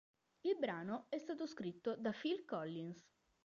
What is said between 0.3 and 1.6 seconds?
Il brano è stato